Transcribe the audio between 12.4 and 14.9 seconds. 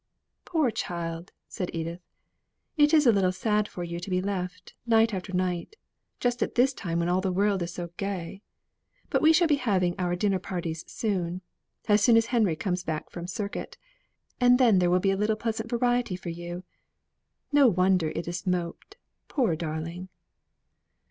comes back from circuit and then there